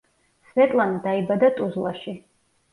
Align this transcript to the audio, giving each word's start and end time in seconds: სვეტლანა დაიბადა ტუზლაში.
სვეტლანა 0.53 0.97
დაიბადა 1.05 1.53
ტუზლაში. 1.61 2.19